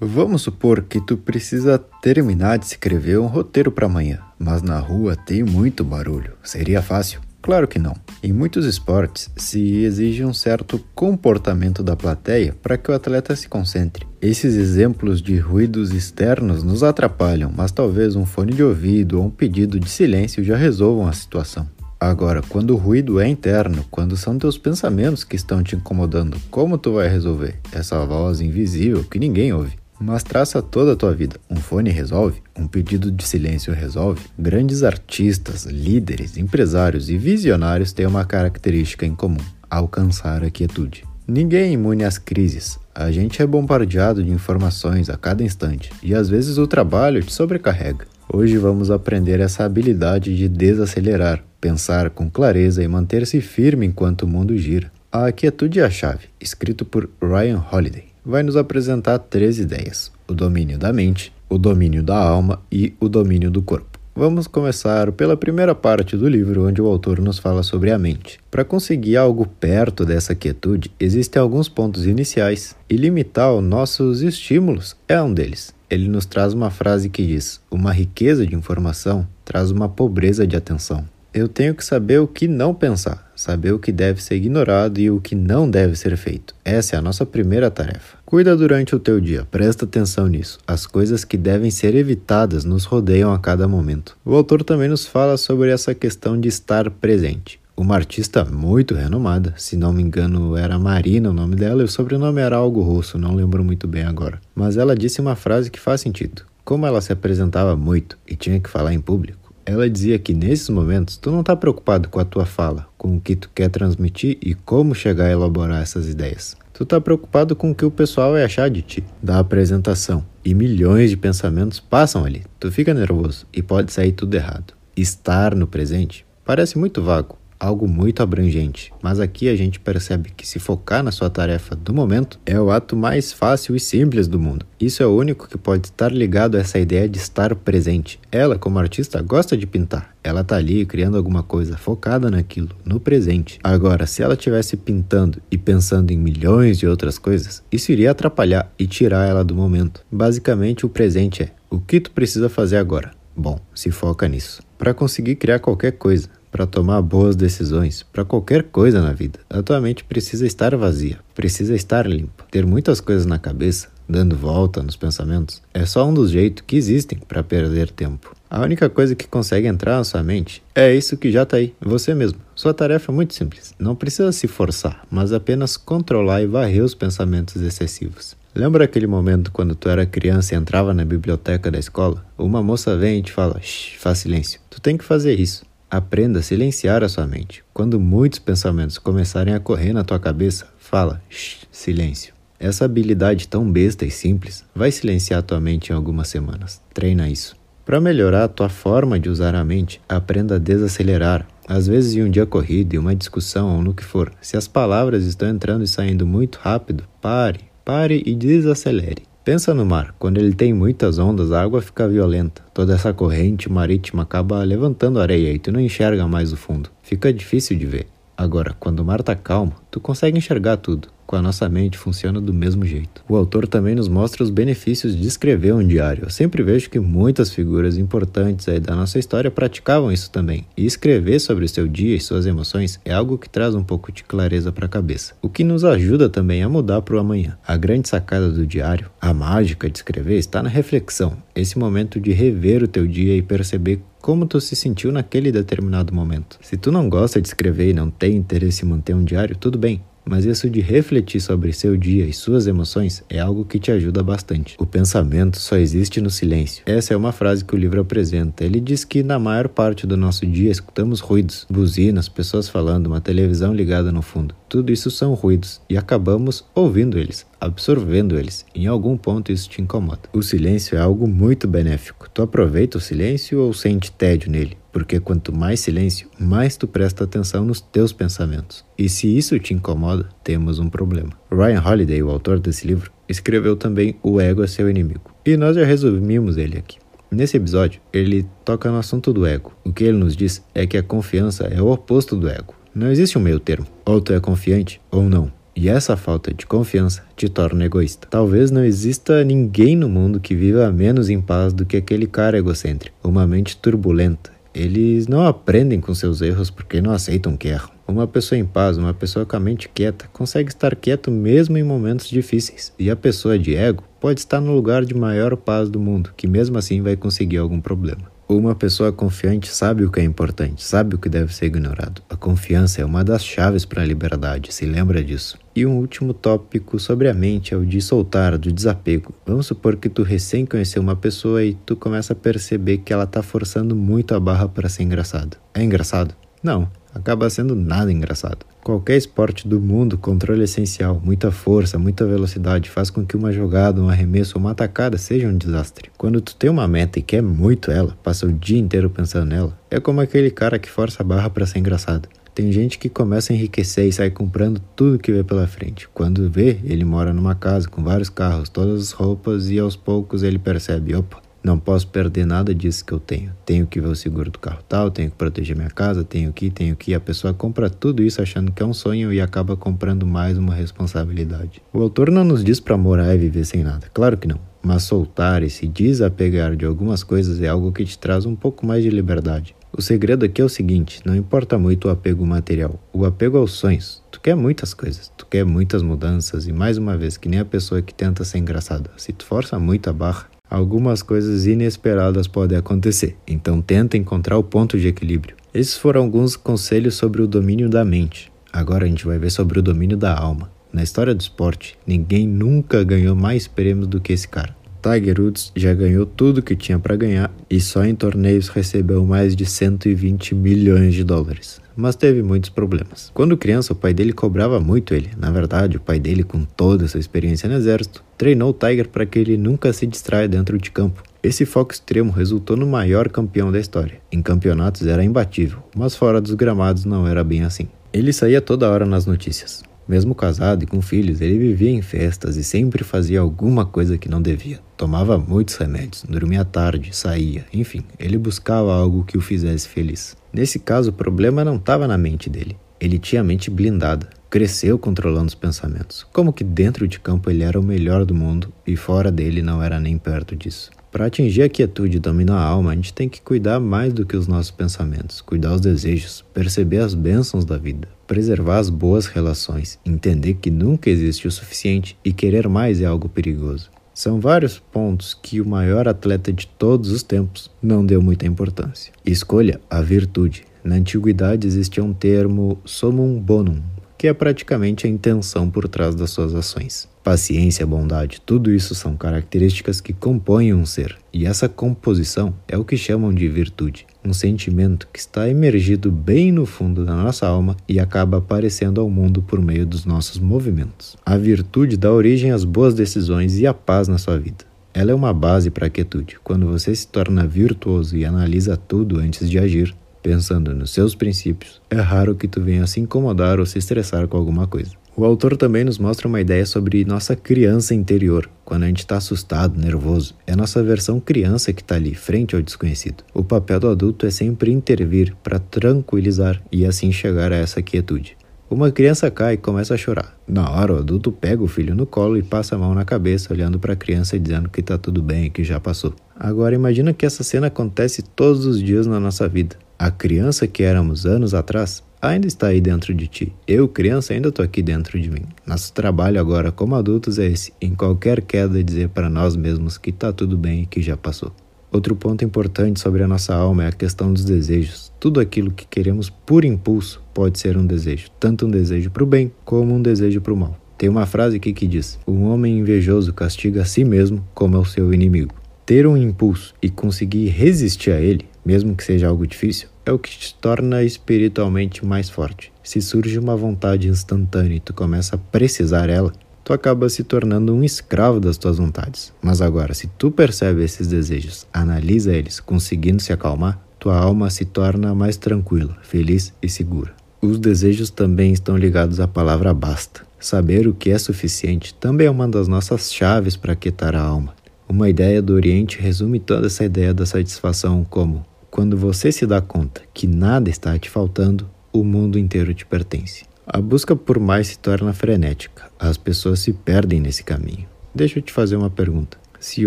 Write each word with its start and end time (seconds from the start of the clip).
Vamos 0.00 0.42
supor 0.42 0.82
que 0.82 1.00
tu 1.00 1.16
precisa 1.16 1.76
terminar 2.00 2.56
de 2.56 2.66
escrever 2.66 3.18
um 3.18 3.26
roteiro 3.26 3.72
para 3.72 3.86
amanhã, 3.86 4.20
mas 4.38 4.62
na 4.62 4.78
rua 4.78 5.16
tem 5.16 5.42
muito 5.42 5.82
barulho. 5.82 6.34
Seria 6.40 6.80
fácil? 6.80 7.20
Claro 7.42 7.66
que 7.66 7.80
não. 7.80 7.96
Em 8.22 8.32
muitos 8.32 8.64
esportes 8.64 9.28
se 9.36 9.82
exige 9.82 10.24
um 10.24 10.32
certo 10.32 10.78
comportamento 10.94 11.82
da 11.82 11.96
plateia 11.96 12.54
para 12.62 12.78
que 12.78 12.92
o 12.92 12.94
atleta 12.94 13.34
se 13.34 13.48
concentre. 13.48 14.06
Esses 14.22 14.54
exemplos 14.54 15.20
de 15.20 15.36
ruídos 15.36 15.92
externos 15.92 16.62
nos 16.62 16.84
atrapalham, 16.84 17.52
mas 17.52 17.72
talvez 17.72 18.14
um 18.14 18.24
fone 18.24 18.52
de 18.52 18.62
ouvido 18.62 19.18
ou 19.18 19.26
um 19.26 19.30
pedido 19.30 19.80
de 19.80 19.90
silêncio 19.90 20.44
já 20.44 20.56
resolvam 20.56 21.08
a 21.08 21.12
situação. 21.12 21.66
Agora, 22.00 22.40
quando 22.48 22.70
o 22.70 22.76
ruído 22.76 23.18
é 23.18 23.26
interno, 23.26 23.84
quando 23.90 24.16
são 24.16 24.38
teus 24.38 24.56
pensamentos 24.56 25.24
que 25.24 25.34
estão 25.34 25.60
te 25.64 25.74
incomodando, 25.74 26.36
como 26.48 26.78
tu 26.78 26.92
vai 26.92 27.08
resolver 27.08 27.58
essa 27.72 28.04
voz 28.06 28.40
invisível 28.40 29.02
que 29.02 29.18
ninguém 29.18 29.52
ouve? 29.52 29.77
Mas 30.00 30.22
traça 30.22 30.62
toda 30.62 30.92
a 30.92 30.96
tua 30.96 31.12
vida. 31.12 31.36
Um 31.50 31.56
fone 31.56 31.90
resolve? 31.90 32.40
Um 32.56 32.66
pedido 32.66 33.10
de 33.10 33.26
silêncio 33.26 33.74
resolve? 33.74 34.22
Grandes 34.38 34.82
artistas, 34.82 35.64
líderes, 35.64 36.36
empresários 36.36 37.10
e 37.10 37.18
visionários 37.18 37.92
têm 37.92 38.06
uma 38.06 38.24
característica 38.24 39.04
em 39.04 39.14
comum: 39.14 39.44
alcançar 39.68 40.44
a 40.44 40.50
quietude. 40.50 41.04
Ninguém 41.26 41.60
é 41.60 41.72
imune 41.72 42.04
às 42.04 42.16
crises. 42.16 42.78
A 42.94 43.10
gente 43.10 43.42
é 43.42 43.46
bombardeado 43.46 44.24
de 44.24 44.30
informações 44.30 45.10
a 45.10 45.16
cada 45.16 45.42
instante 45.42 45.90
e 46.02 46.14
às 46.14 46.28
vezes 46.28 46.58
o 46.58 46.66
trabalho 46.66 47.22
te 47.22 47.32
sobrecarrega. 47.32 48.06
Hoje 48.32 48.56
vamos 48.56 48.90
aprender 48.90 49.40
essa 49.40 49.64
habilidade 49.64 50.36
de 50.36 50.48
desacelerar, 50.48 51.44
pensar 51.60 52.10
com 52.10 52.30
clareza 52.30 52.82
e 52.82 52.88
manter-se 52.88 53.40
firme 53.40 53.86
enquanto 53.86 54.22
o 54.22 54.26
mundo 54.26 54.56
gira. 54.56 54.90
A 55.10 55.32
Quietude 55.32 55.80
é 55.80 55.84
a 55.84 55.90
Chave, 55.90 56.28
escrito 56.40 56.84
por 56.84 57.08
Ryan 57.22 57.64
Holiday, 57.72 58.07
vai 58.28 58.42
nos 58.42 58.56
apresentar 58.56 59.18
três 59.18 59.58
ideias: 59.58 60.12
o 60.28 60.34
domínio 60.34 60.78
da 60.78 60.92
mente, 60.92 61.32
o 61.48 61.56
domínio 61.56 62.02
da 62.02 62.16
alma 62.16 62.60
e 62.70 62.92
o 63.00 63.08
domínio 63.08 63.50
do 63.50 63.62
corpo. 63.62 63.98
Vamos 64.14 64.46
começar 64.48 65.12
pela 65.12 65.36
primeira 65.36 65.74
parte 65.74 66.16
do 66.16 66.28
livro, 66.28 66.66
onde 66.66 66.82
o 66.82 66.86
autor 66.86 67.20
nos 67.20 67.38
fala 67.38 67.62
sobre 67.62 67.92
a 67.92 67.98
mente. 67.98 68.40
Para 68.50 68.64
conseguir 68.64 69.16
algo 69.16 69.46
perto 69.46 70.04
dessa 70.04 70.34
quietude, 70.34 70.90
existem 70.98 71.40
alguns 71.40 71.68
pontos 71.68 72.04
iniciais, 72.04 72.76
e 72.90 72.96
limitar 72.96 73.54
os 73.54 73.62
nossos 73.62 74.20
estímulos 74.20 74.96
é 75.06 75.22
um 75.22 75.32
deles. 75.32 75.72
Ele 75.88 76.08
nos 76.08 76.26
traz 76.26 76.52
uma 76.52 76.68
frase 76.68 77.08
que 77.08 77.24
diz: 77.24 77.60
Uma 77.70 77.92
riqueza 77.92 78.46
de 78.46 78.54
informação 78.54 79.26
traz 79.44 79.70
uma 79.70 79.88
pobreza 79.88 80.46
de 80.46 80.56
atenção. 80.56 81.06
Eu 81.32 81.46
tenho 81.46 81.74
que 81.74 81.84
saber 81.84 82.18
o 82.20 82.26
que 82.26 82.48
não 82.48 82.74
pensar, 82.74 83.30
saber 83.36 83.72
o 83.72 83.78
que 83.78 83.92
deve 83.92 84.22
ser 84.22 84.36
ignorado 84.36 84.98
e 84.98 85.10
o 85.10 85.20
que 85.20 85.34
não 85.34 85.70
deve 85.70 85.94
ser 85.94 86.16
feito. 86.16 86.54
Essa 86.64 86.96
é 86.96 86.98
a 86.98 87.02
nossa 87.02 87.26
primeira 87.26 87.70
tarefa. 87.70 88.16
Cuida 88.24 88.56
durante 88.56 88.96
o 88.96 88.98
teu 88.98 89.20
dia, 89.20 89.46
presta 89.50 89.84
atenção 89.84 90.26
nisso. 90.26 90.58
As 90.66 90.86
coisas 90.86 91.24
que 91.24 91.36
devem 91.36 91.70
ser 91.70 91.94
evitadas 91.94 92.64
nos 92.64 92.84
rodeiam 92.84 93.32
a 93.32 93.38
cada 93.38 93.68
momento. 93.68 94.16
O 94.24 94.34
autor 94.34 94.64
também 94.64 94.88
nos 94.88 95.06
fala 95.06 95.36
sobre 95.36 95.70
essa 95.70 95.94
questão 95.94 96.40
de 96.40 96.48
estar 96.48 96.90
presente. 96.90 97.60
Uma 97.76 97.94
artista 97.94 98.44
muito 98.44 98.94
renomada, 98.94 99.54
se 99.56 99.76
não 99.76 99.92
me 99.92 100.02
engano 100.02 100.56
era 100.56 100.78
Marina 100.78 101.30
o 101.30 101.34
nome 101.34 101.54
dela 101.54 101.82
e 101.82 101.84
o 101.84 101.88
sobrenome 101.88 102.40
era 102.40 102.56
algo 102.56 102.82
russo, 102.82 103.18
não 103.18 103.36
lembro 103.36 103.62
muito 103.62 103.86
bem 103.86 104.02
agora. 104.02 104.40
Mas 104.54 104.76
ela 104.76 104.96
disse 104.96 105.20
uma 105.20 105.36
frase 105.36 105.70
que 105.70 105.78
faz 105.78 106.00
sentido. 106.00 106.42
Como 106.64 106.86
ela 106.86 107.00
se 107.00 107.12
apresentava 107.12 107.76
muito 107.76 108.18
e 108.26 108.34
tinha 108.34 108.58
que 108.58 108.68
falar 108.68 108.92
em 108.92 109.00
público, 109.00 109.47
ela 109.68 109.90
dizia 109.90 110.18
que 110.18 110.32
nesses 110.32 110.70
momentos 110.70 111.18
tu 111.18 111.30
não 111.30 111.40
está 111.40 111.54
preocupado 111.54 112.08
com 112.08 112.18
a 112.18 112.24
tua 112.24 112.46
fala, 112.46 112.86
com 112.96 113.16
o 113.16 113.20
que 113.20 113.36
tu 113.36 113.50
quer 113.54 113.68
transmitir 113.68 114.38
e 114.40 114.54
como 114.54 114.94
chegar 114.94 115.26
a 115.26 115.30
elaborar 115.30 115.82
essas 115.82 116.08
ideias. 116.08 116.56
Tu 116.72 116.84
está 116.84 116.98
preocupado 116.98 117.54
com 117.54 117.70
o 117.70 117.74
que 117.74 117.84
o 117.84 117.90
pessoal 117.90 118.32
vai 118.32 118.44
achar 118.44 118.70
de 118.70 118.80
ti, 118.80 119.04
da 119.22 119.38
apresentação. 119.38 120.24
E 120.42 120.54
milhões 120.54 121.10
de 121.10 121.18
pensamentos 121.18 121.80
passam 121.80 122.24
ali. 122.24 122.44
Tu 122.58 122.72
fica 122.72 122.94
nervoso 122.94 123.46
e 123.52 123.62
pode 123.62 123.92
sair 123.92 124.12
tudo 124.12 124.34
errado. 124.34 124.72
Estar 124.96 125.54
no 125.54 125.66
presente 125.66 126.24
parece 126.46 126.78
muito 126.78 127.02
vago, 127.02 127.37
algo 127.58 127.88
muito 127.88 128.22
abrangente, 128.22 128.92
mas 129.02 129.20
aqui 129.20 129.48
a 129.48 129.56
gente 129.56 129.80
percebe 129.80 130.30
que 130.36 130.46
se 130.46 130.58
focar 130.58 131.02
na 131.02 131.10
sua 131.10 131.28
tarefa 131.28 131.74
do 131.74 131.92
momento 131.92 132.38
é 132.46 132.58
o 132.60 132.70
ato 132.70 132.96
mais 132.96 133.32
fácil 133.32 133.74
e 133.74 133.80
simples 133.80 134.28
do 134.28 134.38
mundo. 134.38 134.64
Isso 134.80 135.02
é 135.02 135.06
o 135.06 135.16
único 135.16 135.48
que 135.48 135.58
pode 135.58 135.88
estar 135.88 136.12
ligado 136.12 136.56
a 136.56 136.60
essa 136.60 136.78
ideia 136.78 137.08
de 137.08 137.18
estar 137.18 137.54
presente. 137.54 138.20
Ela, 138.30 138.58
como 138.58 138.78
artista, 138.78 139.20
gosta 139.20 139.56
de 139.56 139.66
pintar. 139.66 140.14
Ela 140.22 140.44
tá 140.44 140.56
ali 140.56 140.84
criando 140.86 141.16
alguma 141.16 141.42
coisa 141.42 141.76
focada 141.76 142.30
naquilo, 142.30 142.70
no 142.84 143.00
presente. 143.00 143.58
Agora, 143.62 144.06
se 144.06 144.22
ela 144.22 144.34
estivesse 144.34 144.76
pintando 144.76 145.40
e 145.50 145.58
pensando 145.58 146.10
em 146.10 146.18
milhões 146.18 146.78
de 146.78 146.86
outras 146.86 147.18
coisas, 147.18 147.62
isso 147.72 147.90
iria 147.90 148.10
atrapalhar 148.10 148.72
e 148.78 148.86
tirar 148.86 149.26
ela 149.26 149.42
do 149.42 149.54
momento. 149.54 150.04
Basicamente, 150.10 150.86
o 150.86 150.88
presente 150.88 151.42
é 151.42 151.50
o 151.70 151.80
que 151.80 152.00
tu 152.00 152.10
precisa 152.10 152.48
fazer 152.48 152.76
agora. 152.76 153.10
Bom, 153.36 153.60
se 153.74 153.90
foca 153.90 154.26
nisso. 154.26 154.62
Para 154.76 154.92
conseguir 154.92 155.36
criar 155.36 155.60
qualquer 155.60 155.92
coisa, 155.92 156.28
para 156.50 156.66
tomar 156.66 157.02
boas 157.02 157.36
decisões, 157.36 158.04
para 158.12 158.24
qualquer 158.24 158.64
coisa 158.64 159.00
na 159.00 159.12
vida. 159.12 159.38
A 159.48 159.62
tua 159.62 159.80
mente 159.80 160.04
precisa 160.04 160.46
estar 160.46 160.76
vazia, 160.76 161.18
precisa 161.34 161.74
estar 161.74 162.06
limpa. 162.06 162.44
Ter 162.50 162.66
muitas 162.66 163.00
coisas 163.00 163.26
na 163.26 163.38
cabeça, 163.38 163.88
dando 164.08 164.36
volta 164.36 164.82
nos 164.82 164.96
pensamentos, 164.96 165.62
é 165.74 165.84
só 165.84 166.08
um 166.08 166.14
dos 166.14 166.30
jeitos 166.30 166.64
que 166.66 166.76
existem 166.76 167.18
para 167.18 167.42
perder 167.42 167.90
tempo. 167.90 168.34
A 168.50 168.62
única 168.62 168.88
coisa 168.88 169.14
que 169.14 169.28
consegue 169.28 169.66
entrar 169.66 169.98
na 169.98 170.04
sua 170.04 170.22
mente 170.22 170.62
é 170.74 170.94
isso 170.94 171.18
que 171.18 171.30
já 171.30 171.42
está 171.42 171.58
aí, 171.58 171.74
você 171.78 172.14
mesmo. 172.14 172.40
Sua 172.54 172.72
tarefa 172.72 173.12
é 173.12 173.14
muito 173.14 173.34
simples. 173.34 173.74
Não 173.78 173.94
precisa 173.94 174.32
se 174.32 174.48
forçar, 174.48 175.06
mas 175.10 175.32
apenas 175.32 175.76
controlar 175.76 176.42
e 176.42 176.46
varrer 176.46 176.82
os 176.82 176.94
pensamentos 176.94 177.60
excessivos. 177.60 178.34
Lembra 178.54 178.84
aquele 178.84 179.06
momento 179.06 179.52
quando 179.52 179.74
tu 179.74 179.88
era 179.88 180.06
criança 180.06 180.54
e 180.54 180.58
entrava 180.58 180.94
na 180.94 181.04
biblioteca 181.04 181.70
da 181.70 181.78
escola? 181.78 182.24
Uma 182.36 182.62
moça 182.62 182.96
vem 182.96 183.18
e 183.18 183.22
te 183.22 183.30
fala: 183.30 183.60
Shh, 183.60 183.96
faz 183.98 184.18
silêncio. 184.18 184.58
Tu 184.70 184.80
tem 184.80 184.96
que 184.96 185.04
fazer 185.04 185.38
isso. 185.38 185.64
Aprenda 185.90 186.40
a 186.40 186.42
silenciar 186.42 187.02
a 187.02 187.08
sua 187.08 187.26
mente. 187.26 187.64
Quando 187.72 187.98
muitos 187.98 188.38
pensamentos 188.38 188.98
começarem 188.98 189.54
a 189.54 189.60
correr 189.60 189.94
na 189.94 190.04
tua 190.04 190.20
cabeça, 190.20 190.66
fala, 190.76 191.22
Shh, 191.30 191.66
silêncio. 191.70 192.34
Essa 192.60 192.84
habilidade 192.84 193.48
tão 193.48 193.70
besta 193.70 194.04
e 194.04 194.10
simples 194.10 194.64
vai 194.74 194.90
silenciar 194.90 195.38
a 195.40 195.42
tua 195.42 195.60
mente 195.60 195.90
em 195.90 195.94
algumas 195.94 196.28
semanas. 196.28 196.82
Treina 196.92 197.30
isso. 197.30 197.56
Para 197.86 198.02
melhorar 198.02 198.44
a 198.44 198.48
tua 198.48 198.68
forma 198.68 199.18
de 199.18 199.30
usar 199.30 199.54
a 199.54 199.64
mente, 199.64 199.98
aprenda 200.06 200.56
a 200.56 200.58
desacelerar. 200.58 201.46
Às 201.66 201.86
vezes, 201.86 202.14
em 202.14 202.22
um 202.22 202.30
dia 202.30 202.44
corrido, 202.44 202.94
em 202.94 202.98
uma 202.98 203.16
discussão 203.16 203.76
ou 203.76 203.82
no 203.82 203.94
que 203.94 204.04
for, 204.04 204.30
se 204.42 204.58
as 204.58 204.68
palavras 204.68 205.24
estão 205.24 205.48
entrando 205.48 205.84
e 205.84 205.88
saindo 205.88 206.26
muito 206.26 206.58
rápido, 206.58 207.04
pare, 207.22 207.60
pare 207.82 208.22
e 208.26 208.34
desacelere. 208.34 209.27
Pensa 209.48 209.72
no 209.72 209.86
mar, 209.86 210.14
quando 210.18 210.36
ele 210.36 210.52
tem 210.52 210.74
muitas 210.74 211.18
ondas, 211.18 211.52
a 211.52 211.62
água 211.62 211.80
fica 211.80 212.06
violenta. 212.06 212.62
Toda 212.74 212.92
essa 212.94 213.14
corrente 213.14 213.72
marítima 213.72 214.24
acaba 214.24 214.62
levantando 214.62 215.18
areia 215.18 215.50
e 215.50 215.58
tu 215.58 215.72
não 215.72 215.80
enxerga 215.80 216.28
mais 216.28 216.52
o 216.52 216.56
fundo. 216.58 216.90
Fica 217.02 217.32
difícil 217.32 217.78
de 217.78 217.86
ver. 217.86 218.06
Agora, 218.38 218.72
quando 218.78 219.00
o 219.00 219.04
mar 219.04 219.20
tá 219.20 219.34
calmo, 219.34 219.74
tu 219.90 219.98
consegue 219.98 220.38
enxergar 220.38 220.76
tudo 220.76 221.08
com 221.28 221.36
a 221.36 221.42
nossa 221.42 221.68
mente 221.68 221.98
funciona 221.98 222.40
do 222.40 222.54
mesmo 222.54 222.86
jeito. 222.86 223.22
O 223.28 223.36
autor 223.36 223.68
também 223.68 223.94
nos 223.94 224.08
mostra 224.08 224.42
os 224.42 224.48
benefícios 224.48 225.14
de 225.14 225.28
escrever 225.28 225.74
um 225.74 225.86
diário. 225.86 226.24
Eu 226.24 226.30
sempre 226.30 226.62
vejo 226.62 226.88
que 226.88 226.98
muitas 226.98 227.52
figuras 227.52 227.98
importantes 227.98 228.66
aí 228.66 228.80
da 228.80 228.96
nossa 228.96 229.18
história 229.18 229.50
praticavam 229.50 230.10
isso 230.10 230.30
também. 230.30 230.64
E 230.74 230.86
escrever 230.86 231.38
sobre 231.38 231.66
o 231.66 231.68
seu 231.68 231.86
dia 231.86 232.16
e 232.16 232.20
suas 232.20 232.46
emoções 232.46 232.98
é 233.04 233.12
algo 233.12 233.36
que 233.36 233.46
traz 233.46 233.74
um 233.74 233.84
pouco 233.84 234.10
de 234.10 234.24
clareza 234.24 234.72
para 234.72 234.86
a 234.86 234.88
cabeça, 234.88 235.34
o 235.42 235.50
que 235.50 235.62
nos 235.62 235.84
ajuda 235.84 236.30
também 236.30 236.62
a 236.62 236.68
mudar 236.68 237.02
para 237.02 237.16
o 237.16 237.18
amanhã. 237.18 237.58
A 237.66 237.76
grande 237.76 238.08
sacada 238.08 238.48
do 238.48 238.66
diário, 238.66 239.10
a 239.20 239.34
mágica 239.34 239.90
de 239.90 239.98
escrever, 239.98 240.38
está 240.38 240.62
na 240.62 240.70
reflexão, 240.70 241.36
esse 241.54 241.78
momento 241.78 242.18
de 242.18 242.32
rever 242.32 242.82
o 242.82 242.88
teu 242.88 243.06
dia 243.06 243.36
e 243.36 243.42
perceber 243.42 244.00
como 244.28 244.44
tu 244.44 244.60
se 244.60 244.76
sentiu 244.76 245.10
naquele 245.10 245.50
determinado 245.50 246.14
momento. 246.14 246.58
Se 246.60 246.76
tu 246.76 246.92
não 246.92 247.08
gosta 247.08 247.40
de 247.40 247.48
escrever 247.48 247.88
e 247.88 247.94
não 247.94 248.10
tem 248.10 248.36
interesse 248.36 248.84
em 248.84 248.88
manter 248.90 249.14
um 249.14 249.24
diário, 249.24 249.56
tudo 249.56 249.78
bem 249.78 250.02
mas 250.28 250.44
isso 250.44 250.68
de 250.70 250.80
refletir 250.80 251.40
sobre 251.40 251.72
seu 251.72 251.96
dia 251.96 252.24
e 252.24 252.32
suas 252.32 252.66
emoções 252.66 253.24
é 253.28 253.38
algo 253.38 253.64
que 253.64 253.78
te 253.78 253.90
ajuda 253.90 254.22
bastante. 254.22 254.76
O 254.78 254.86
pensamento 254.86 255.58
só 255.58 255.76
existe 255.76 256.20
no 256.20 256.30
silêncio. 256.30 256.82
Essa 256.86 257.14
é 257.14 257.16
uma 257.16 257.32
frase 257.32 257.64
que 257.64 257.74
o 257.74 257.78
livro 257.78 258.00
apresenta. 258.00 258.64
Ele 258.64 258.80
diz 258.80 259.04
que 259.04 259.22
na 259.22 259.38
maior 259.38 259.68
parte 259.68 260.06
do 260.06 260.16
nosso 260.16 260.46
dia 260.46 260.70
escutamos 260.70 261.20
ruídos, 261.20 261.66
buzinas, 261.68 262.28
pessoas 262.28 262.68
falando, 262.68 263.06
uma 263.06 263.20
televisão 263.20 263.74
ligada 263.74 264.12
no 264.12 264.22
fundo. 264.22 264.54
Tudo 264.68 264.92
isso 264.92 265.10
são 265.10 265.34
ruídos 265.34 265.80
e 265.88 265.96
acabamos 265.96 266.64
ouvindo 266.74 267.18
eles, 267.18 267.46
absorvendo 267.60 268.38
eles. 268.38 268.64
Em 268.74 268.86
algum 268.86 269.16
ponto 269.16 269.50
isso 269.50 269.68
te 269.68 269.82
incomoda. 269.82 270.22
O 270.32 270.42
silêncio 270.42 270.96
é 270.96 271.00
algo 271.00 271.26
muito 271.26 271.66
benéfico. 271.66 272.28
Tu 272.32 272.42
aproveita 272.42 272.98
o 272.98 273.00
silêncio 273.00 273.60
ou 273.60 273.72
sente 273.72 274.12
tédio 274.12 274.50
nele? 274.50 274.77
Porque 274.92 275.20
quanto 275.20 275.54
mais 275.54 275.80
silêncio, 275.80 276.28
mais 276.38 276.76
tu 276.76 276.86
presta 276.86 277.24
atenção 277.24 277.64
nos 277.64 277.80
teus 277.80 278.12
pensamentos. 278.12 278.84
E 278.96 279.08
se 279.08 279.36
isso 279.36 279.58
te 279.58 279.74
incomoda, 279.74 280.28
temos 280.42 280.78
um 280.78 280.88
problema. 280.88 281.30
Ryan 281.50 281.82
Holiday, 281.84 282.22
o 282.22 282.30
autor 282.30 282.58
desse 282.58 282.86
livro, 282.86 283.10
escreveu 283.28 283.76
também 283.76 284.16
O 284.22 284.40
Ego 284.40 284.62
é 284.62 284.66
seu 284.66 284.88
inimigo. 284.88 285.30
E 285.44 285.56
nós 285.56 285.76
já 285.76 285.84
resumimos 285.84 286.56
ele 286.56 286.78
aqui. 286.78 286.98
Nesse 287.30 287.58
episódio, 287.58 288.00
ele 288.10 288.46
toca 288.64 288.90
no 288.90 288.96
assunto 288.96 289.34
do 289.34 289.46
ego. 289.46 289.72
O 289.84 289.92
que 289.92 290.04
ele 290.04 290.16
nos 290.16 290.34
diz 290.34 290.64
é 290.74 290.86
que 290.86 290.96
a 290.96 291.02
confiança 291.02 291.64
é 291.64 291.80
o 291.80 291.90
oposto 291.90 292.34
do 292.34 292.48
ego. 292.48 292.74
Não 292.94 293.10
existe 293.10 293.36
um 293.36 293.40
meio 293.42 293.60
termo. 293.60 293.86
Ou 294.06 294.18
tu 294.18 294.32
é 294.32 294.40
confiante 294.40 294.98
ou 295.10 295.24
não. 295.24 295.52
E 295.76 295.88
essa 295.88 296.16
falta 296.16 296.52
de 296.52 296.66
confiança 296.66 297.22
te 297.36 297.48
torna 297.48 297.84
egoísta. 297.84 298.26
Talvez 298.28 298.70
não 298.70 298.82
exista 298.82 299.44
ninguém 299.44 299.94
no 299.94 300.08
mundo 300.08 300.40
que 300.40 300.54
viva 300.54 300.90
menos 300.90 301.28
em 301.30 301.40
paz 301.40 301.72
do 301.72 301.86
que 301.86 301.96
aquele 301.96 302.26
cara 302.26 302.58
egocêntrico, 302.58 303.16
uma 303.22 303.46
mente 303.46 303.76
turbulenta. 303.76 304.50
Eles 304.78 305.26
não 305.26 305.44
aprendem 305.44 306.00
com 306.00 306.14
seus 306.14 306.40
erros 306.40 306.70
porque 306.70 307.00
não 307.00 307.10
aceitam 307.10 307.56
que 307.56 307.66
erram. 307.66 307.90
Uma 308.06 308.28
pessoa 308.28 308.56
em 308.56 308.64
paz, 308.64 308.96
uma 308.96 309.12
pessoa 309.12 309.44
com 309.44 309.56
a 309.56 309.60
mente 309.60 309.88
quieta, 309.88 310.30
consegue 310.32 310.68
estar 310.68 310.94
quieto 310.94 311.32
mesmo 311.32 311.76
em 311.76 311.82
momentos 311.82 312.28
difíceis. 312.28 312.92
E 312.96 313.10
a 313.10 313.16
pessoa 313.16 313.58
de 313.58 313.74
ego 313.74 314.04
pode 314.20 314.38
estar 314.38 314.60
no 314.60 314.72
lugar 314.72 315.04
de 315.04 315.14
maior 315.14 315.56
paz 315.56 315.90
do 315.90 315.98
mundo, 315.98 316.30
que 316.36 316.46
mesmo 316.46 316.78
assim 316.78 317.02
vai 317.02 317.16
conseguir 317.16 317.56
algum 317.56 317.80
problema. 317.80 318.30
Uma 318.50 318.74
pessoa 318.74 319.12
confiante 319.12 319.68
sabe 319.68 320.06
o 320.06 320.10
que 320.10 320.20
é 320.20 320.24
importante, 320.24 320.82
sabe 320.82 321.14
o 321.14 321.18
que 321.18 321.28
deve 321.28 321.54
ser 321.54 321.66
ignorado. 321.66 322.22
A 322.30 322.34
confiança 322.34 323.02
é 323.02 323.04
uma 323.04 323.22
das 323.22 323.44
chaves 323.44 323.84
para 323.84 324.00
a 324.00 324.06
liberdade, 324.06 324.72
se 324.72 324.86
lembra 324.86 325.22
disso. 325.22 325.58
E 325.76 325.84
um 325.84 325.98
último 325.98 326.32
tópico 326.32 326.98
sobre 326.98 327.28
a 327.28 327.34
mente 327.34 327.74
é 327.74 327.76
o 327.76 327.84
de 327.84 328.00
soltar, 328.00 328.56
do 328.56 328.72
desapego. 328.72 329.34
Vamos 329.44 329.66
supor 329.66 329.96
que 329.96 330.08
tu 330.08 330.22
recém 330.22 330.64
conheceu 330.64 331.02
uma 331.02 331.14
pessoa 331.14 331.62
e 331.62 331.74
tu 331.74 331.94
começa 331.94 332.32
a 332.32 332.36
perceber 332.36 332.98
que 332.98 333.12
ela 333.12 333.24
está 333.24 333.42
forçando 333.42 333.94
muito 333.94 334.34
a 334.34 334.40
barra 334.40 334.66
para 334.66 334.88
ser 334.88 335.02
engraçado. 335.02 335.58
É 335.74 335.82
engraçado? 335.82 336.34
Não, 336.62 336.88
acaba 337.14 337.48
sendo 337.50 337.74
nada 337.74 338.12
engraçado. 338.12 338.66
Qualquer 338.82 339.16
esporte 339.16 339.68
do 339.68 339.80
mundo, 339.80 340.16
controle 340.16 340.64
essencial, 340.64 341.20
muita 341.22 341.50
força, 341.50 341.98
muita 341.98 342.24
velocidade 342.26 342.88
faz 342.88 343.10
com 343.10 343.24
que 343.24 343.36
uma 343.36 343.52
jogada, 343.52 344.00
um 344.00 344.08
arremesso 344.08 344.56
ou 344.56 344.60
uma 344.60 344.70
atacada 344.70 345.18
seja 345.18 345.48
um 345.48 345.56
desastre. 345.56 346.10
Quando 346.16 346.40
tu 346.40 346.56
tem 346.56 346.70
uma 346.70 346.88
meta 346.88 347.18
e 347.18 347.22
quer 347.22 347.42
muito 347.42 347.90
ela, 347.90 348.16
passa 348.22 348.46
o 348.46 348.52
dia 348.52 348.78
inteiro 348.78 349.10
pensando 349.10 349.46
nela, 349.46 349.78
é 349.90 350.00
como 350.00 350.20
aquele 350.20 350.50
cara 350.50 350.78
que 350.78 350.90
força 350.90 351.22
a 351.22 351.26
barra 351.26 351.50
para 351.50 351.66
ser 351.66 351.78
engraçado. 351.78 352.28
Tem 352.54 352.72
gente 352.72 352.98
que 352.98 353.08
começa 353.08 353.52
a 353.52 353.56
enriquecer 353.56 354.06
e 354.06 354.12
sai 354.12 354.30
comprando 354.30 354.80
tudo 354.96 355.18
que 355.18 355.30
vê 355.30 355.44
pela 355.44 355.68
frente. 355.68 356.08
Quando 356.08 356.50
vê, 356.50 356.80
ele 356.82 357.04
mora 357.04 357.32
numa 357.32 357.54
casa 357.54 357.88
com 357.88 358.02
vários 358.02 358.28
carros, 358.28 358.68
todas 358.68 359.00
as 359.00 359.10
roupas 359.12 359.70
e 359.70 359.78
aos 359.78 359.94
poucos 359.94 360.42
ele 360.42 360.58
percebe, 360.58 361.14
opa, 361.14 361.40
não 361.62 361.78
posso 361.78 362.06
perder 362.08 362.46
nada 362.46 362.74
disso 362.74 363.04
que 363.04 363.12
eu 363.12 363.18
tenho. 363.18 363.52
Tenho 363.64 363.86
que 363.86 364.00
ver 364.00 364.08
o 364.08 364.14
seguro 364.14 364.50
do 364.50 364.58
carro 364.58 364.82
tal, 364.88 365.10
tenho 365.10 365.30
que 365.30 365.36
proteger 365.36 365.76
minha 365.76 365.90
casa, 365.90 366.24
tenho 366.24 366.52
que, 366.52 366.70
tenho 366.70 366.96
que. 366.96 367.14
A 367.14 367.20
pessoa 367.20 367.52
compra 367.52 367.90
tudo 367.90 368.22
isso 368.22 368.40
achando 368.40 368.72
que 368.72 368.82
é 368.82 368.86
um 368.86 368.94
sonho 368.94 369.32
e 369.32 369.40
acaba 369.40 369.76
comprando 369.76 370.26
mais 370.26 370.56
uma 370.56 370.74
responsabilidade. 370.74 371.82
O 371.92 372.00
autor 372.00 372.30
não 372.30 372.44
nos 372.44 372.62
diz 372.62 372.80
para 372.80 372.96
morar 372.96 373.34
e 373.34 373.38
viver 373.38 373.64
sem 373.64 373.82
nada, 373.82 374.08
claro 374.12 374.36
que 374.36 374.48
não. 374.48 374.58
Mas 374.82 375.02
soltar 375.02 375.62
e 375.62 375.68
se 375.68 375.86
desapegar 375.86 376.76
de 376.76 376.84
algumas 376.84 377.24
coisas 377.24 377.60
é 377.60 377.68
algo 377.68 377.92
que 377.92 378.04
te 378.04 378.16
traz 378.16 378.46
um 378.46 378.54
pouco 378.54 378.86
mais 378.86 379.02
de 379.02 379.10
liberdade. 379.10 379.74
O 379.92 380.00
segredo 380.00 380.44
aqui 380.44 380.60
é 380.60 380.64
o 380.64 380.68
seguinte: 380.68 381.20
não 381.24 381.34
importa 381.34 381.78
muito 381.78 382.08
o 382.08 382.10
apego 382.10 382.46
material, 382.46 383.02
o 383.12 383.24
apego 383.24 383.58
aos 383.58 383.72
sonhos. 383.72 384.22
Tu 384.30 384.40
quer 384.40 384.54
muitas 384.54 384.94
coisas, 384.94 385.32
tu 385.36 385.46
quer 385.46 385.64
muitas 385.64 386.02
mudanças, 386.02 386.68
e 386.68 386.72
mais 386.72 386.96
uma 386.98 387.16
vez, 387.16 387.36
que 387.36 387.48
nem 387.48 387.58
a 387.58 387.64
pessoa 387.64 388.00
que 388.00 388.14
tenta 388.14 388.44
ser 388.44 388.58
engraçada. 388.58 389.10
Se 389.16 389.32
tu 389.32 389.44
força 389.44 389.78
muito 389.78 390.08
a 390.08 390.12
barra, 390.12 390.46
algumas 390.68 391.22
coisas 391.22 391.66
inesperadas 391.66 392.46
podem 392.46 392.78
acontecer, 392.78 393.36
então 393.46 393.80
tenta 393.80 394.16
encontrar 394.16 394.58
o 394.58 394.62
ponto 394.62 394.98
de 394.98 395.08
equilíbrio. 395.08 395.56
Esses 395.72 395.96
foram 395.96 396.22
alguns 396.22 396.56
conselhos 396.56 397.14
sobre 397.14 397.42
o 397.42 397.46
domínio 397.46 397.88
da 397.88 398.04
mente. 398.04 398.50
Agora 398.72 399.04
a 399.04 399.08
gente 399.08 399.26
vai 399.26 399.38
ver 399.38 399.50
sobre 399.50 399.78
o 399.78 399.82
domínio 399.82 400.16
da 400.16 400.36
alma. 400.36 400.70
Na 400.92 401.02
história 401.02 401.34
do 401.34 401.40
esporte, 401.40 401.98
ninguém 402.06 402.46
nunca 402.46 403.04
ganhou 403.04 403.36
mais 403.36 403.66
prêmios 403.66 404.06
do 404.06 404.20
que 404.20 404.32
esse 404.32 404.48
cara. 404.48 404.76
Tiger 405.02 405.40
Woods 405.40 405.72
já 405.76 405.94
ganhou 405.94 406.26
tudo 406.26 406.62
que 406.62 406.74
tinha 406.74 406.98
para 406.98 407.16
ganhar 407.16 407.52
e 407.70 407.80
só 407.80 408.04
em 408.04 408.14
torneios 408.14 408.68
recebeu 408.68 409.24
mais 409.24 409.54
de 409.54 409.64
120 409.64 410.54
milhões 410.54 411.14
de 411.14 411.22
dólares 411.22 411.80
mas 411.98 412.14
teve 412.14 412.44
muitos 412.44 412.70
problemas. 412.70 413.28
Quando 413.34 413.56
criança, 413.56 413.92
o 413.92 413.96
pai 413.96 414.14
dele 414.14 414.32
cobrava 414.32 414.78
muito 414.78 415.12
ele. 415.12 415.30
Na 415.36 415.50
verdade, 415.50 415.96
o 415.96 416.00
pai 416.00 416.20
dele, 416.20 416.44
com 416.44 416.64
toda 416.64 417.04
essa 417.04 417.18
experiência 417.18 417.68
no 417.68 417.74
exército, 417.74 418.22
treinou 418.38 418.70
o 418.70 418.72
Tiger 418.72 419.08
para 419.08 419.26
que 419.26 419.36
ele 419.36 419.56
nunca 419.56 419.92
se 419.92 420.06
distraia 420.06 420.48
dentro 420.48 420.78
de 420.78 420.92
campo. 420.92 421.24
Esse 421.42 421.66
foco 421.66 421.92
extremo 421.92 422.30
resultou 422.30 422.76
no 422.76 422.86
maior 422.86 423.28
campeão 423.28 423.72
da 423.72 423.80
história. 423.80 424.20
Em 424.30 424.40
campeonatos 424.40 425.08
era 425.08 425.24
imbatível, 425.24 425.82
mas 425.96 426.14
fora 426.14 426.40
dos 426.40 426.54
gramados 426.54 427.04
não 427.04 427.26
era 427.26 427.42
bem 427.42 427.64
assim. 427.64 427.88
Ele 428.12 428.32
saía 428.32 428.60
toda 428.60 428.88
hora 428.88 429.04
nas 429.04 429.26
notícias. 429.26 429.82
Mesmo 430.06 430.36
casado 430.36 430.84
e 430.84 430.86
com 430.86 431.02
filhos, 431.02 431.40
ele 431.40 431.58
vivia 431.58 431.90
em 431.90 432.00
festas 432.00 432.56
e 432.56 432.62
sempre 432.62 433.02
fazia 433.02 433.40
alguma 433.40 433.84
coisa 433.84 434.16
que 434.16 434.28
não 434.28 434.40
devia. 434.40 434.78
Tomava 434.96 435.36
muitos 435.36 435.74
remédios, 435.74 436.24
dormia 436.26 436.64
tarde, 436.64 437.14
saía, 437.14 437.66
enfim, 437.72 438.02
ele 438.18 438.38
buscava 438.38 438.94
algo 438.94 439.24
que 439.24 439.36
o 439.36 439.40
fizesse 439.40 439.86
feliz. 439.86 440.34
Nesse 440.52 440.78
caso, 440.78 441.10
o 441.10 441.12
problema 441.12 441.64
não 441.64 441.76
estava 441.76 442.06
na 442.06 442.18
mente 442.18 442.48
dele. 442.48 442.76
Ele 443.00 443.18
tinha 443.18 443.42
a 443.42 443.44
mente 443.44 443.70
blindada, 443.70 444.28
cresceu 444.50 444.98
controlando 444.98 445.46
os 445.46 445.54
pensamentos. 445.54 446.26
Como 446.32 446.52
que 446.52 446.64
dentro 446.64 447.06
de 447.06 447.20
campo 447.20 447.50
ele 447.50 447.62
era 447.62 447.78
o 447.78 447.82
melhor 447.82 448.24
do 448.24 448.34
mundo 448.34 448.72
e 448.86 448.96
fora 448.96 449.30
dele 449.30 449.62
não 449.62 449.82
era 449.82 450.00
nem 450.00 450.18
perto 450.18 450.56
disso. 450.56 450.90
Para 451.10 451.26
atingir 451.26 451.62
a 451.62 451.68
quietude 451.68 452.18
e 452.18 452.20
dominar 452.20 452.58
a 452.58 452.64
alma, 452.64 452.92
a 452.92 452.94
gente 452.94 453.14
tem 453.14 453.28
que 453.28 453.40
cuidar 453.40 453.80
mais 453.80 454.12
do 454.12 454.26
que 454.26 454.36
os 454.36 454.46
nossos 454.46 454.70
pensamentos, 454.70 455.40
cuidar 455.40 455.74
os 455.74 455.80
desejos, 455.80 456.44
perceber 456.52 456.98
as 456.98 457.14
bênçãos 457.14 457.64
da 457.64 457.78
vida, 457.78 458.08
preservar 458.26 458.78
as 458.78 458.90
boas 458.90 459.26
relações, 459.26 459.98
entender 460.04 460.54
que 460.54 460.70
nunca 460.70 461.08
existe 461.08 461.48
o 461.48 461.50
suficiente 461.50 462.18
e 462.22 462.32
querer 462.32 462.68
mais 462.68 463.00
é 463.00 463.06
algo 463.06 463.28
perigoso. 463.28 463.90
São 464.18 464.40
vários 464.40 464.80
pontos 464.80 465.32
que 465.32 465.60
o 465.60 465.64
maior 465.64 466.08
atleta 466.08 466.52
de 466.52 466.66
todos 466.66 467.12
os 467.12 467.22
tempos 467.22 467.70
não 467.80 468.04
deu 468.04 468.20
muita 468.20 468.48
importância. 468.48 469.12
Escolha 469.24 469.80
a 469.88 470.00
virtude. 470.00 470.64
Na 470.82 470.96
antiguidade 470.96 471.68
existia 471.68 472.02
um 472.02 472.12
termo 472.12 472.80
summum 472.84 473.38
bonum, 473.38 473.80
que 474.18 474.26
é 474.26 474.34
praticamente 474.34 475.06
a 475.06 475.10
intenção 475.10 475.70
por 475.70 475.86
trás 475.86 476.16
das 476.16 476.30
suas 476.30 476.52
ações. 476.52 477.08
Paciência, 477.22 477.86
bondade, 477.86 478.40
tudo 478.44 478.72
isso 478.72 478.94
são 478.94 479.16
características 479.16 480.00
que 480.00 480.12
compõem 480.12 480.74
um 480.74 480.84
ser, 480.84 481.16
e 481.32 481.46
essa 481.46 481.68
composição 481.68 482.52
é 482.66 482.76
o 482.76 482.84
que 482.84 482.96
chamam 482.96 483.32
de 483.32 483.48
virtude, 483.48 484.06
um 484.24 484.32
sentimento 484.32 485.06
que 485.12 485.20
está 485.20 485.48
emergido 485.48 486.10
bem 486.10 486.50
no 486.50 486.66
fundo 486.66 487.04
da 487.04 487.14
nossa 487.14 487.46
alma 487.46 487.76
e 487.88 488.00
acaba 488.00 488.38
aparecendo 488.38 489.00
ao 489.00 489.08
mundo 489.08 489.40
por 489.40 489.60
meio 489.60 489.86
dos 489.86 490.04
nossos 490.04 490.38
movimentos. 490.38 491.16
A 491.24 491.36
virtude 491.36 491.96
dá 491.96 492.10
origem 492.10 492.50
às 492.50 492.64
boas 492.64 492.94
decisões 492.94 493.58
e 493.58 493.66
à 493.66 493.72
paz 493.72 494.08
na 494.08 494.18
sua 494.18 494.38
vida. 494.38 494.64
Ela 494.92 495.12
é 495.12 495.14
uma 495.14 495.32
base 495.32 495.70
para 495.70 495.86
a 495.86 495.90
quietude. 495.90 496.38
Quando 496.42 496.66
você 496.66 496.92
se 496.92 497.06
torna 497.06 497.46
virtuoso 497.46 498.16
e 498.16 498.24
analisa 498.24 498.76
tudo 498.76 499.20
antes 499.20 499.48
de 499.48 499.58
agir, 499.58 499.94
pensando 500.28 500.74
nos 500.74 500.90
seus 500.90 501.14
princípios, 501.14 501.80
é 501.88 501.98
raro 501.98 502.34
que 502.34 502.46
tu 502.46 502.60
venha 502.60 502.86
se 502.86 503.00
incomodar 503.00 503.58
ou 503.58 503.64
se 503.64 503.78
estressar 503.78 504.28
com 504.28 504.36
alguma 504.36 504.66
coisa. 504.66 504.90
O 505.16 505.24
autor 505.24 505.56
também 505.56 505.84
nos 505.84 505.98
mostra 505.98 506.28
uma 506.28 506.38
ideia 506.38 506.66
sobre 506.66 507.02
nossa 507.02 507.34
criança 507.34 507.94
interior. 507.94 508.46
Quando 508.62 508.82
a 508.82 508.88
gente 508.88 508.98
está 508.98 509.16
assustado, 509.16 509.80
nervoso, 509.80 510.34
é 510.46 510.54
nossa 510.54 510.82
versão 510.82 511.18
criança 511.18 511.72
que 511.72 511.80
está 511.80 511.94
ali, 511.94 512.14
frente 512.14 512.54
ao 512.54 512.60
desconhecido. 512.60 513.24
O 513.32 513.42
papel 513.42 513.80
do 513.80 513.88
adulto 513.88 514.26
é 514.26 514.30
sempre 514.30 514.70
intervir 514.70 515.34
para 515.42 515.58
tranquilizar 515.58 516.60
e 516.70 516.84
assim 516.84 517.10
chegar 517.10 517.50
a 517.50 517.56
essa 517.56 517.80
quietude. 517.80 518.36
Uma 518.70 518.92
criança 518.92 519.30
cai 519.30 519.54
e 519.54 519.56
começa 519.56 519.94
a 519.94 519.96
chorar. 519.96 520.36
Na 520.46 520.70
hora, 520.70 520.92
o 520.92 520.98
adulto 520.98 521.32
pega 521.32 521.62
o 521.62 521.66
filho 521.66 521.94
no 521.94 522.04
colo 522.04 522.36
e 522.36 522.42
passa 522.42 522.74
a 522.74 522.78
mão 522.78 522.94
na 522.94 523.02
cabeça, 523.02 523.50
olhando 523.50 523.78
para 523.78 523.94
a 523.94 523.96
criança 523.96 524.36
e 524.36 524.38
dizendo 524.38 524.68
que 524.68 524.80
está 524.80 524.98
tudo 524.98 525.22
bem 525.22 525.46
e 525.46 525.50
que 525.50 525.64
já 525.64 525.80
passou. 525.80 526.14
Agora, 526.40 526.74
imagina 526.74 527.12
que 527.12 527.26
essa 527.26 527.42
cena 527.42 527.66
acontece 527.66 528.22
todos 528.22 528.64
os 528.64 528.80
dias 528.80 529.06
na 529.08 529.18
nossa 529.18 529.48
vida. 529.48 529.76
A 529.98 530.08
criança 530.08 530.68
que 530.68 530.84
éramos 530.84 531.26
anos 531.26 531.52
atrás 531.52 532.04
ainda 532.22 532.46
está 532.46 532.68
aí 532.68 532.80
dentro 532.80 533.12
de 533.12 533.26
ti. 533.26 533.52
Eu, 533.66 533.88
criança, 533.88 534.32
ainda 534.32 534.48
estou 534.48 534.64
aqui 534.64 534.80
dentro 534.80 535.20
de 535.20 535.28
mim. 535.28 535.42
Nosso 535.66 535.92
trabalho 535.92 536.40
agora 536.40 536.70
como 536.70 536.94
adultos 536.94 537.40
é 537.40 537.46
esse: 537.46 537.72
em 537.80 537.92
qualquer 537.92 538.40
queda, 538.42 538.84
dizer 538.84 539.08
para 539.08 539.28
nós 539.28 539.56
mesmos 539.56 539.98
que 539.98 540.10
está 540.10 540.32
tudo 540.32 540.56
bem 540.56 540.82
e 540.82 540.86
que 540.86 541.02
já 541.02 541.16
passou. 541.16 541.52
Outro 541.90 542.14
ponto 542.14 542.44
importante 542.44 543.00
sobre 543.00 543.22
a 543.24 543.28
nossa 543.28 543.54
alma 543.54 543.84
é 543.84 543.88
a 543.88 543.92
questão 543.92 544.32
dos 544.32 544.44
desejos. 544.44 545.10
Tudo 545.18 545.40
aquilo 545.40 545.72
que 545.72 545.86
queremos 545.86 546.30
por 546.30 546.64
impulso 546.64 547.20
pode 547.34 547.58
ser 547.58 547.76
um 547.76 547.86
desejo, 547.86 548.28
tanto 548.38 548.66
um 548.66 548.70
desejo 548.70 549.10
para 549.10 549.24
o 549.24 549.26
bem 549.26 549.50
como 549.64 549.92
um 549.94 550.02
desejo 550.02 550.40
para 550.40 550.52
o 550.52 550.56
mal. 550.56 550.76
Tem 550.98 551.08
uma 551.08 551.26
frase 551.26 551.56
aqui 551.56 551.72
que 551.72 551.86
diz: 551.86 552.18
Um 552.26 552.44
homem 552.44 552.78
invejoso 552.78 553.32
castiga 553.32 553.82
a 553.82 553.84
si 553.84 554.04
mesmo 554.04 554.46
como 554.54 554.76
é 554.76 554.78
o 554.78 554.84
seu 554.84 555.12
inimigo. 555.14 555.54
Ter 555.88 556.06
um 556.06 556.18
impulso 556.18 556.74
e 556.82 556.90
conseguir 556.90 557.48
resistir 557.48 558.10
a 558.10 558.20
ele 558.20 558.46
mesmo 558.68 558.94
que 558.94 559.02
seja 559.02 559.28
algo 559.28 559.46
difícil, 559.46 559.88
é 560.04 560.12
o 560.12 560.18
que 560.18 560.28
te 560.28 560.54
torna 560.56 561.02
espiritualmente 561.02 562.04
mais 562.04 562.28
forte. 562.28 562.70
Se 562.82 563.00
surge 563.00 563.38
uma 563.38 563.56
vontade 563.56 564.08
instantânea 564.08 564.76
e 564.76 564.80
tu 564.80 564.92
começa 564.92 565.36
a 565.36 565.38
precisar 565.38 566.10
ela, 566.10 566.34
tu 566.62 566.74
acaba 566.74 567.08
se 567.08 567.24
tornando 567.24 567.74
um 567.74 567.82
escravo 567.82 568.38
das 568.38 568.58
tuas 568.58 568.76
vontades. 568.76 569.32
Mas 569.40 569.62
agora, 569.62 569.94
se 569.94 570.06
tu 570.18 570.30
percebe 570.30 570.84
esses 570.84 571.06
desejos, 571.06 571.66
analisa 571.72 572.34
eles, 572.34 572.60
conseguindo 572.60 573.22
se 573.22 573.32
acalmar, 573.32 573.80
tua 573.98 574.18
alma 574.18 574.50
se 574.50 574.66
torna 574.66 575.14
mais 575.14 575.38
tranquila, 575.38 575.96
feliz 576.02 576.52
e 576.60 576.68
segura. 576.68 577.14
Os 577.40 577.58
desejos 577.58 578.10
também 578.10 578.52
estão 578.52 578.76
ligados 578.76 579.18
à 579.18 579.26
palavra 579.26 579.72
basta. 579.72 580.28
Saber 580.38 580.86
o 580.86 580.94
que 580.94 581.08
é 581.08 581.18
suficiente 581.18 581.94
também 581.94 582.26
é 582.26 582.30
uma 582.30 582.46
das 582.46 582.68
nossas 582.68 583.10
chaves 583.12 583.56
para 583.56 583.74
quitar 583.74 584.14
a 584.14 584.20
alma. 584.20 584.54
Uma 584.88 585.10
ideia 585.10 585.42
do 585.42 585.52
Oriente 585.52 586.00
resume 586.00 586.40
toda 586.40 586.66
essa 586.66 586.82
ideia 586.82 587.12
da 587.12 587.26
satisfação 587.26 588.06
como 588.08 588.46
quando 588.70 588.96
você 588.96 589.30
se 589.30 589.46
dá 589.46 589.60
conta 589.60 590.00
que 590.14 590.26
nada 590.26 590.70
está 590.70 590.98
te 590.98 591.10
faltando, 591.10 591.68
o 591.92 592.02
mundo 592.02 592.38
inteiro 592.38 592.72
te 592.72 592.86
pertence. 592.86 593.44
A 593.66 593.82
busca 593.82 594.16
por 594.16 594.38
mais 594.38 594.68
se 594.68 594.78
torna 594.78 595.12
frenética. 595.12 595.90
As 595.98 596.16
pessoas 596.16 596.60
se 596.60 596.72
perdem 596.72 597.20
nesse 597.20 597.44
caminho. 597.44 597.86
Deixa 598.14 598.38
eu 598.38 598.42
te 598.42 598.50
fazer 598.50 598.76
uma 598.76 598.88
pergunta. 598.88 599.36
Se 599.60 599.86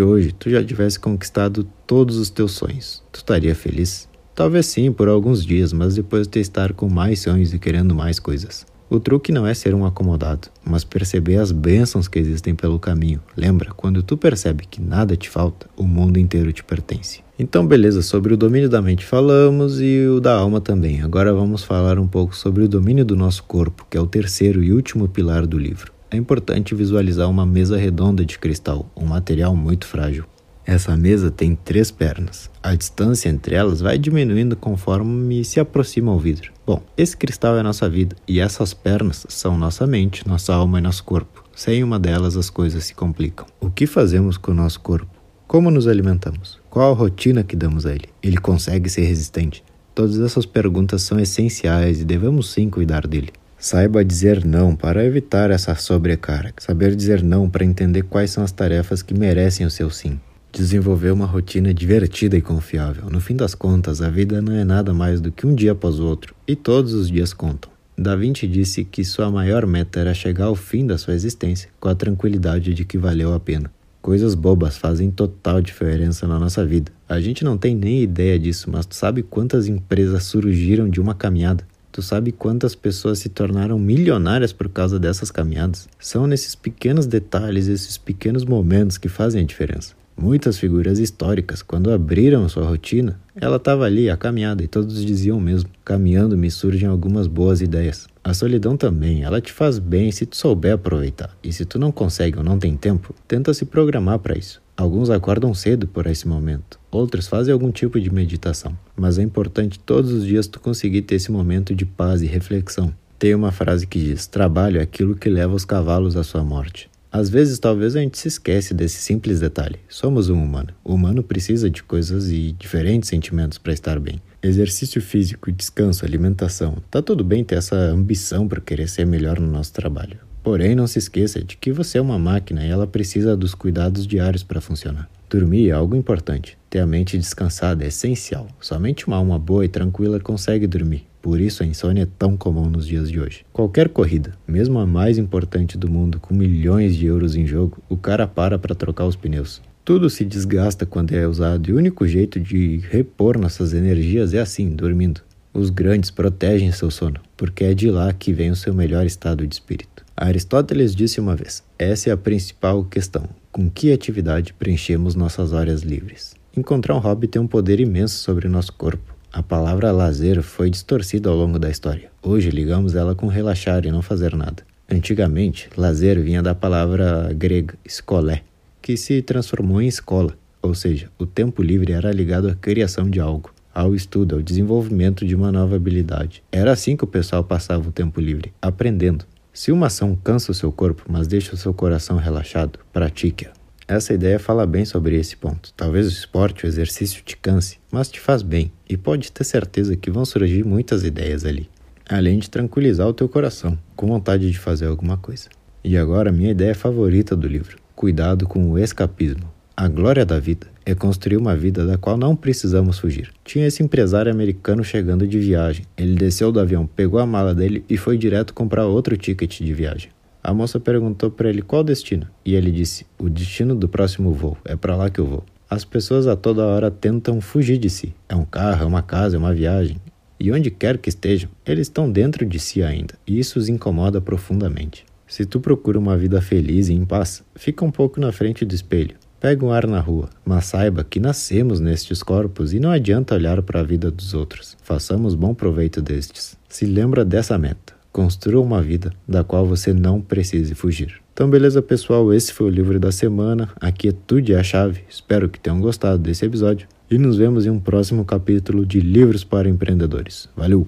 hoje 0.00 0.30
tu 0.30 0.48
já 0.48 0.62
tivesse 0.62 1.00
conquistado 1.00 1.66
todos 1.84 2.16
os 2.16 2.30
teus 2.30 2.52
sonhos, 2.52 3.02
tu 3.10 3.16
estaria 3.16 3.56
feliz? 3.56 4.08
Talvez 4.36 4.66
sim, 4.66 4.92
por 4.92 5.08
alguns 5.08 5.44
dias, 5.44 5.72
mas 5.72 5.96
depois 5.96 6.28
de 6.28 6.38
estar 6.38 6.72
com 6.72 6.88
mais 6.88 7.20
sonhos 7.20 7.52
e 7.52 7.58
querendo 7.58 7.92
mais 7.92 8.20
coisas. 8.20 8.64
O 8.92 9.00
truque 9.00 9.32
não 9.32 9.46
é 9.46 9.54
ser 9.54 9.74
um 9.74 9.86
acomodado, 9.86 10.48
mas 10.62 10.84
perceber 10.84 11.38
as 11.38 11.50
bênçãos 11.50 12.08
que 12.08 12.18
existem 12.18 12.54
pelo 12.54 12.78
caminho. 12.78 13.22
Lembra, 13.34 13.70
quando 13.74 14.02
tu 14.02 14.18
percebe 14.18 14.66
que 14.66 14.82
nada 14.82 15.16
te 15.16 15.30
falta, 15.30 15.66
o 15.74 15.84
mundo 15.84 16.18
inteiro 16.18 16.52
te 16.52 16.62
pertence. 16.62 17.22
Então, 17.38 17.66
beleza, 17.66 18.02
sobre 18.02 18.34
o 18.34 18.36
domínio 18.36 18.68
da 18.68 18.82
mente 18.82 19.02
falamos 19.06 19.80
e 19.80 20.06
o 20.06 20.20
da 20.20 20.34
alma 20.34 20.60
também. 20.60 21.00
Agora 21.00 21.32
vamos 21.32 21.64
falar 21.64 21.98
um 21.98 22.06
pouco 22.06 22.36
sobre 22.36 22.64
o 22.64 22.68
domínio 22.68 23.02
do 23.02 23.16
nosso 23.16 23.44
corpo, 23.44 23.86
que 23.88 23.96
é 23.96 24.00
o 24.00 24.06
terceiro 24.06 24.62
e 24.62 24.74
último 24.74 25.08
pilar 25.08 25.46
do 25.46 25.58
livro. 25.58 25.90
É 26.10 26.18
importante 26.18 26.74
visualizar 26.74 27.30
uma 27.30 27.46
mesa 27.46 27.78
redonda 27.78 28.26
de 28.26 28.38
cristal, 28.38 28.92
um 28.94 29.06
material 29.06 29.56
muito 29.56 29.86
frágil. 29.86 30.26
Essa 30.66 30.94
mesa 30.98 31.30
tem 31.30 31.56
três 31.56 31.90
pernas. 31.90 32.50
A 32.62 32.74
distância 32.74 33.30
entre 33.30 33.54
elas 33.54 33.80
vai 33.80 33.96
diminuindo 33.96 34.54
conforme 34.54 35.42
se 35.44 35.58
aproxima 35.58 36.12
ao 36.12 36.18
vidro. 36.18 36.51
Bom, 36.64 36.80
esse 36.96 37.16
cristal 37.16 37.58
é 37.58 37.62
nossa 37.62 37.88
vida 37.88 38.14
e 38.26 38.38
essas 38.38 38.72
pernas 38.72 39.26
são 39.28 39.58
nossa 39.58 39.84
mente, 39.84 40.26
nossa 40.28 40.54
alma 40.54 40.78
e 40.78 40.82
nosso 40.82 41.02
corpo. 41.02 41.42
Sem 41.56 41.82
uma 41.82 41.98
delas 41.98 42.36
as 42.36 42.48
coisas 42.48 42.84
se 42.84 42.94
complicam. 42.94 43.46
O 43.60 43.68
que 43.68 43.84
fazemos 43.84 44.36
com 44.36 44.52
o 44.52 44.54
nosso 44.54 44.78
corpo? 44.78 45.10
Como 45.48 45.72
nos 45.72 45.88
alimentamos? 45.88 46.60
Qual 46.70 46.92
a 46.92 46.96
rotina 46.96 47.42
que 47.42 47.56
damos 47.56 47.84
a 47.84 47.92
ele? 47.92 48.08
Ele 48.22 48.38
consegue 48.38 48.88
ser 48.88 49.02
resistente? 49.02 49.64
Todas 49.92 50.20
essas 50.20 50.46
perguntas 50.46 51.02
são 51.02 51.18
essenciais 51.18 52.00
e 52.00 52.04
devemos 52.04 52.50
sim 52.52 52.70
cuidar 52.70 53.08
dele. 53.08 53.30
Saiba 53.58 54.04
dizer 54.04 54.44
não 54.44 54.74
para 54.74 55.04
evitar 55.04 55.50
essa 55.50 55.74
sobrecarga. 55.74 56.54
Saber 56.58 56.94
dizer 56.94 57.22
não 57.22 57.50
para 57.50 57.64
entender 57.64 58.04
quais 58.04 58.30
são 58.30 58.42
as 58.42 58.52
tarefas 58.52 59.02
que 59.02 59.14
merecem 59.14 59.66
o 59.66 59.70
seu 59.70 59.90
sim. 59.90 60.18
Desenvolver 60.52 61.10
uma 61.10 61.24
rotina 61.24 61.72
divertida 61.72 62.36
e 62.36 62.42
confiável. 62.42 63.08
No 63.08 63.22
fim 63.22 63.34
das 63.34 63.54
contas, 63.54 64.02
a 64.02 64.10
vida 64.10 64.42
não 64.42 64.52
é 64.52 64.64
nada 64.64 64.92
mais 64.92 65.18
do 65.18 65.32
que 65.32 65.46
um 65.46 65.54
dia 65.54 65.72
após 65.72 65.98
o 65.98 66.04
outro, 66.04 66.34
e 66.46 66.54
todos 66.54 66.92
os 66.92 67.10
dias 67.10 67.32
contam. 67.32 67.72
Da 67.96 68.14
Vinci 68.14 68.46
disse 68.46 68.84
que 68.84 69.02
sua 69.02 69.30
maior 69.30 69.66
meta 69.66 70.00
era 70.00 70.12
chegar 70.12 70.44
ao 70.44 70.54
fim 70.54 70.86
da 70.86 70.98
sua 70.98 71.14
existência 71.14 71.70
com 71.80 71.88
a 71.88 71.94
tranquilidade 71.94 72.74
de 72.74 72.84
que 72.84 72.98
valeu 72.98 73.32
a 73.32 73.40
pena. 73.40 73.72
Coisas 74.02 74.34
bobas 74.34 74.76
fazem 74.76 75.10
total 75.10 75.62
diferença 75.62 76.26
na 76.26 76.38
nossa 76.38 76.66
vida. 76.66 76.92
A 77.08 77.18
gente 77.18 77.44
não 77.44 77.56
tem 77.56 77.74
nem 77.74 78.02
ideia 78.02 78.38
disso, 78.38 78.70
mas 78.70 78.84
tu 78.84 78.94
sabe 78.94 79.22
quantas 79.22 79.68
empresas 79.68 80.24
surgiram 80.24 80.86
de 80.86 81.00
uma 81.00 81.14
caminhada? 81.14 81.66
Tu 81.90 82.02
sabe 82.02 82.30
quantas 82.30 82.74
pessoas 82.74 83.20
se 83.20 83.30
tornaram 83.30 83.78
milionárias 83.78 84.52
por 84.52 84.68
causa 84.68 84.98
dessas 84.98 85.30
caminhadas? 85.30 85.88
São 85.98 86.26
nesses 86.26 86.54
pequenos 86.54 87.06
detalhes, 87.06 87.68
esses 87.68 87.96
pequenos 87.96 88.44
momentos 88.44 88.98
que 88.98 89.08
fazem 89.08 89.42
a 89.42 89.46
diferença. 89.46 90.01
Muitas 90.16 90.58
figuras 90.58 90.98
históricas, 90.98 91.62
quando 91.62 91.90
abriram 91.90 92.48
sua 92.48 92.64
rotina, 92.64 93.18
ela 93.34 93.56
estava 93.56 93.84
ali, 93.84 94.10
a 94.10 94.16
caminhada, 94.16 94.62
e 94.62 94.68
todos 94.68 95.04
diziam 95.04 95.40
mesmo: 95.40 95.70
caminhando 95.84 96.36
me 96.36 96.50
surgem 96.50 96.88
algumas 96.88 97.26
boas 97.26 97.60
ideias. 97.60 98.06
A 98.22 98.32
solidão 98.34 98.76
também, 98.76 99.22
ela 99.22 99.40
te 99.40 99.52
faz 99.52 99.78
bem 99.78 100.12
se 100.12 100.26
tu 100.26 100.36
souber 100.36 100.74
aproveitar. 100.74 101.36
E 101.42 101.52
se 101.52 101.64
tu 101.64 101.78
não 101.78 101.90
consegue 101.90 102.38
ou 102.38 102.44
não 102.44 102.58
tem 102.58 102.76
tempo, 102.76 103.14
tenta 103.26 103.52
se 103.52 103.64
programar 103.64 104.18
para 104.18 104.38
isso. 104.38 104.62
Alguns 104.76 105.10
acordam 105.10 105.52
cedo 105.52 105.86
por 105.86 106.06
esse 106.06 106.26
momento, 106.26 106.80
outros 106.90 107.28
fazem 107.28 107.52
algum 107.52 107.70
tipo 107.70 108.00
de 108.00 108.12
meditação, 108.12 108.76
mas 108.96 109.18
é 109.18 109.22
importante 109.22 109.78
todos 109.78 110.10
os 110.10 110.24
dias 110.24 110.46
tu 110.46 110.58
conseguir 110.58 111.02
ter 111.02 111.16
esse 111.16 111.30
momento 111.30 111.74
de 111.74 111.84
paz 111.84 112.22
e 112.22 112.26
reflexão. 112.26 112.92
Tem 113.18 113.34
uma 113.34 113.52
frase 113.52 113.86
que 113.86 113.98
diz: 113.98 114.26
trabalho 114.26 114.80
é 114.80 114.82
aquilo 114.82 115.14
que 115.14 115.28
leva 115.28 115.54
os 115.54 115.64
cavalos 115.64 116.16
à 116.16 116.24
sua 116.24 116.42
morte. 116.42 116.90
Às 117.12 117.28
vezes, 117.28 117.58
talvez 117.58 117.94
a 117.94 118.00
gente 118.00 118.16
se 118.16 118.26
esquece 118.26 118.72
desse 118.72 118.96
simples 118.96 119.38
detalhe. 119.38 119.78
Somos 119.86 120.30
um 120.30 120.42
humano. 120.42 120.70
O 120.82 120.94
humano 120.94 121.22
precisa 121.22 121.68
de 121.68 121.82
coisas 121.82 122.30
e 122.30 122.52
diferentes 122.52 123.10
sentimentos 123.10 123.58
para 123.58 123.74
estar 123.74 124.00
bem. 124.00 124.18
Exercício 124.42 125.02
físico, 125.02 125.52
descanso, 125.52 126.06
alimentação. 126.06 126.78
Tá 126.90 127.02
tudo 127.02 127.22
bem 127.22 127.44
ter 127.44 127.56
essa 127.56 127.76
ambição 127.76 128.48
para 128.48 128.62
querer 128.62 128.88
ser 128.88 129.04
melhor 129.04 129.38
no 129.38 129.46
nosso 129.46 129.74
trabalho. 129.74 130.18
Porém, 130.42 130.74
não 130.74 130.86
se 130.86 130.98
esqueça 130.98 131.44
de 131.44 131.58
que 131.58 131.70
você 131.70 131.98
é 131.98 132.00
uma 132.00 132.18
máquina 132.18 132.64
e 132.64 132.70
ela 132.70 132.86
precisa 132.86 133.36
dos 133.36 133.54
cuidados 133.54 134.06
diários 134.06 134.42
para 134.42 134.62
funcionar. 134.62 135.08
Dormir 135.28 135.68
é 135.68 135.72
algo 135.72 135.94
importante. 135.94 136.56
Ter 136.72 136.78
a 136.78 136.86
mente 136.86 137.18
descansada 137.18 137.84
é 137.84 137.88
essencial. 137.88 138.48
Somente 138.58 139.06
uma 139.06 139.16
alma 139.16 139.38
boa 139.38 139.62
e 139.62 139.68
tranquila 139.68 140.18
consegue 140.18 140.66
dormir. 140.66 141.04
Por 141.20 141.38
isso 141.38 141.62
a 141.62 141.66
insônia 141.66 142.04
é 142.04 142.08
tão 142.18 142.34
comum 142.34 142.70
nos 142.70 142.86
dias 142.86 143.10
de 143.10 143.20
hoje. 143.20 143.44
Qualquer 143.52 143.90
corrida, 143.90 144.32
mesmo 144.48 144.78
a 144.78 144.86
mais 144.86 145.18
importante 145.18 145.76
do 145.76 145.90
mundo, 145.90 146.18
com 146.18 146.32
milhões 146.32 146.96
de 146.96 147.04
euros 147.04 147.36
em 147.36 147.46
jogo, 147.46 147.76
o 147.90 147.96
cara 147.98 148.26
para 148.26 148.58
para 148.58 148.74
trocar 148.74 149.04
os 149.04 149.14
pneus. 149.14 149.60
Tudo 149.84 150.08
se 150.08 150.24
desgasta 150.24 150.86
quando 150.86 151.12
é 151.12 151.28
usado 151.28 151.68
e 151.68 151.74
o 151.74 151.76
único 151.76 152.06
jeito 152.06 152.40
de 152.40 152.78
repor 152.88 153.38
nossas 153.38 153.74
energias 153.74 154.32
é 154.32 154.40
assim, 154.40 154.70
dormindo. 154.70 155.20
Os 155.52 155.68
grandes 155.68 156.10
protegem 156.10 156.72
seu 156.72 156.90
sono, 156.90 157.20
porque 157.36 157.64
é 157.64 157.74
de 157.74 157.90
lá 157.90 158.14
que 158.14 158.32
vem 158.32 158.50
o 158.50 158.56
seu 158.56 158.72
melhor 158.72 159.04
estado 159.04 159.46
de 159.46 159.56
espírito. 159.56 160.02
Aristóteles 160.16 160.96
disse 160.96 161.20
uma 161.20 161.36
vez: 161.36 161.62
essa 161.78 162.08
é 162.08 162.12
a 162.14 162.16
principal 162.16 162.82
questão. 162.82 163.28
Com 163.52 163.68
que 163.68 163.92
atividade 163.92 164.54
preenchemos 164.54 165.14
nossas 165.14 165.52
horas 165.52 165.82
livres? 165.82 166.40
Encontrar 166.54 166.94
um 166.94 166.98
hobby 166.98 167.26
tem 167.26 167.40
um 167.40 167.46
poder 167.46 167.80
imenso 167.80 168.16
sobre 168.16 168.46
nosso 168.46 168.74
corpo. 168.74 169.14
A 169.32 169.42
palavra 169.42 169.90
lazer 169.90 170.42
foi 170.42 170.68
distorcida 170.68 171.30
ao 171.30 171.34
longo 171.34 171.58
da 171.58 171.70
história. 171.70 172.10
Hoje 172.22 172.50
ligamos 172.50 172.94
ela 172.94 173.14
com 173.14 173.26
relaxar 173.26 173.86
e 173.86 173.90
não 173.90 174.02
fazer 174.02 174.36
nada. 174.36 174.62
Antigamente, 174.90 175.70
lazer 175.74 176.20
vinha 176.20 176.42
da 176.42 176.54
palavra 176.54 177.32
grega 177.32 177.74
skolé, 177.86 178.42
que 178.82 178.98
se 178.98 179.22
transformou 179.22 179.80
em 179.80 179.86
escola, 179.86 180.36
ou 180.60 180.74
seja, 180.74 181.08
o 181.18 181.24
tempo 181.24 181.62
livre 181.62 181.92
era 181.92 182.12
ligado 182.12 182.50
à 182.50 182.54
criação 182.54 183.08
de 183.08 183.18
algo, 183.18 183.54
ao 183.74 183.94
estudo, 183.94 184.34
ao 184.34 184.42
desenvolvimento 184.42 185.24
de 185.24 185.34
uma 185.34 185.50
nova 185.50 185.76
habilidade. 185.76 186.42
Era 186.52 186.72
assim 186.72 186.98
que 186.98 187.04
o 187.04 187.06
pessoal 187.06 187.42
passava 187.42 187.88
o 187.88 187.92
tempo 187.92 188.20
livre, 188.20 188.52
aprendendo. 188.60 189.24
Se 189.54 189.72
uma 189.72 189.86
ação 189.86 190.14
cansa 190.14 190.52
o 190.52 190.54
seu 190.54 190.70
corpo, 190.70 191.04
mas 191.08 191.26
deixa 191.26 191.54
o 191.54 191.58
seu 191.58 191.72
coração 191.72 192.18
relaxado, 192.18 192.78
pratique-a. 192.92 193.61
Essa 193.92 194.14
ideia 194.14 194.38
fala 194.38 194.66
bem 194.66 194.86
sobre 194.86 195.18
esse 195.18 195.36
ponto. 195.36 195.70
Talvez 195.76 196.06
o 196.06 196.08
esporte, 196.08 196.64
o 196.64 196.66
exercício 196.66 197.22
te 197.22 197.36
canse, 197.36 197.76
mas 197.92 198.08
te 198.08 198.18
faz 198.18 198.40
bem 198.40 198.72
e 198.88 198.96
pode 198.96 199.30
ter 199.30 199.44
certeza 199.44 199.94
que 199.94 200.10
vão 200.10 200.24
surgir 200.24 200.64
muitas 200.64 201.04
ideias 201.04 201.44
ali, 201.44 201.68
além 202.08 202.38
de 202.38 202.48
tranquilizar 202.48 203.06
o 203.06 203.12
teu 203.12 203.28
coração, 203.28 203.78
com 203.94 204.06
vontade 204.06 204.50
de 204.50 204.58
fazer 204.58 204.86
alguma 204.86 205.18
coisa. 205.18 205.50
E 205.84 205.94
agora, 205.94 206.32
minha 206.32 206.52
ideia 206.52 206.74
favorita 206.74 207.36
do 207.36 207.46
livro: 207.46 207.76
cuidado 207.94 208.46
com 208.46 208.70
o 208.70 208.78
escapismo. 208.78 209.52
A 209.76 209.88
glória 209.88 210.24
da 210.24 210.38
vida 210.38 210.66
é 210.86 210.94
construir 210.94 211.36
uma 211.36 211.54
vida 211.54 211.84
da 211.84 211.98
qual 211.98 212.16
não 212.16 212.34
precisamos 212.34 212.98
fugir. 212.98 213.30
Tinha 213.44 213.66
esse 213.66 213.82
empresário 213.82 214.32
americano 214.32 214.82
chegando 214.82 215.26
de 215.26 215.38
viagem. 215.38 215.84
Ele 215.98 216.14
desceu 216.14 216.50
do 216.50 216.60
avião, 216.60 216.86
pegou 216.86 217.20
a 217.20 217.26
mala 217.26 217.54
dele 217.54 217.84
e 217.90 217.98
foi 217.98 218.16
direto 218.16 218.54
comprar 218.54 218.86
outro 218.86 219.18
ticket 219.18 219.60
de 219.60 219.74
viagem. 219.74 220.08
A 220.42 220.52
moça 220.52 220.80
perguntou 220.80 221.30
para 221.30 221.48
ele 221.48 221.62
qual 221.62 221.84
destino, 221.84 222.26
e 222.44 222.54
ele 222.54 222.72
disse: 222.72 223.06
O 223.18 223.28
destino 223.28 223.76
do 223.76 223.88
próximo 223.88 224.32
voo, 224.32 224.56
é 224.64 224.74
para 224.74 224.96
lá 224.96 225.08
que 225.08 225.20
eu 225.20 225.26
vou. 225.26 225.44
As 225.70 225.84
pessoas 225.84 226.26
a 226.26 226.34
toda 226.34 226.66
hora 226.66 226.90
tentam 226.90 227.40
fugir 227.40 227.78
de 227.78 227.88
si. 227.88 228.14
É 228.28 228.34
um 228.34 228.44
carro, 228.44 228.82
é 228.82 228.86
uma 228.86 229.02
casa, 229.02 229.36
é 229.36 229.38
uma 229.38 229.54
viagem. 229.54 229.96
E 230.38 230.50
onde 230.50 230.70
quer 230.70 230.98
que 230.98 231.08
estejam, 231.08 231.48
eles 231.64 231.86
estão 231.86 232.10
dentro 232.10 232.44
de 232.44 232.58
si 232.58 232.82
ainda, 232.82 233.14
e 233.24 233.38
isso 233.38 233.58
os 233.58 233.68
incomoda 233.68 234.20
profundamente. 234.20 235.04
Se 235.28 235.46
tu 235.46 235.60
procura 235.60 235.98
uma 235.98 236.16
vida 236.16 236.42
feliz 236.42 236.88
e 236.88 236.92
em 236.92 237.04
paz, 237.04 237.42
fica 237.54 237.84
um 237.84 237.90
pouco 237.90 238.20
na 238.20 238.32
frente 238.32 238.64
do 238.64 238.74
espelho. 238.74 239.14
Pega 239.40 239.64
um 239.64 239.72
ar 239.72 239.86
na 239.86 239.98
rua, 239.98 240.28
mas 240.44 240.66
saiba 240.66 241.02
que 241.02 241.18
nascemos 241.18 241.80
nestes 241.80 242.22
corpos 242.22 242.74
e 242.74 242.78
não 242.80 242.90
adianta 242.90 243.34
olhar 243.34 243.62
para 243.62 243.80
a 243.80 243.82
vida 243.82 244.10
dos 244.10 244.34
outros. 244.34 244.76
Façamos 244.82 245.34
bom 245.34 245.54
proveito 245.54 246.02
destes. 246.02 246.56
Se 246.68 246.84
lembra 246.84 247.24
dessa 247.24 247.56
meta. 247.56 247.94
Construa 248.12 248.62
uma 248.62 248.82
vida 248.82 249.10
da 249.26 249.42
qual 249.42 249.66
você 249.66 249.92
não 249.92 250.20
precise 250.20 250.74
fugir. 250.74 251.22
Então, 251.32 251.48
beleza, 251.48 251.80
pessoal? 251.80 252.32
Esse 252.32 252.52
foi 252.52 252.66
o 252.66 252.70
livro 252.70 253.00
da 253.00 253.10
semana. 253.10 253.70
Aqui 253.80 254.08
é 254.08 254.12
Tudo 254.12 254.52
é 254.52 254.56
a 254.56 254.62
Chave. 254.62 255.00
Espero 255.08 255.48
que 255.48 255.58
tenham 255.58 255.80
gostado 255.80 256.18
desse 256.18 256.44
episódio. 256.44 256.86
E 257.10 257.16
nos 257.16 257.38
vemos 257.38 257.64
em 257.64 257.70
um 257.70 257.80
próximo 257.80 258.24
capítulo 258.24 258.84
de 258.84 259.00
Livros 259.00 259.44
para 259.44 259.68
Empreendedores. 259.68 260.48
Valeu! 260.54 260.86